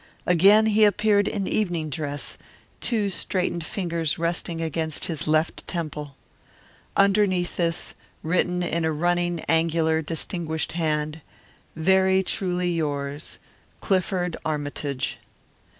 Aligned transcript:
Again 0.25 0.65
he 0.65 0.83
appeared 0.83 1.27
in 1.27 1.45
evening 1.45 1.91
dress, 1.91 2.39
two 2.79 3.07
straightened 3.11 3.63
fingers 3.63 4.17
resting 4.17 4.59
against 4.59 5.05
his 5.05 5.27
left 5.27 5.67
temple. 5.67 6.15
Underneath 6.97 7.55
this 7.55 7.93
was 8.23 8.31
written 8.33 8.63
in 8.63 8.83
a 8.83 8.91
running, 8.91 9.41
angular, 9.41 10.01
distinguished 10.01 10.71
hand, 10.71 11.21
"Very 11.75 12.23
truly 12.23 12.71
yours, 12.73 13.37
Clifford 13.79 14.35
Armytage." 14.43 15.19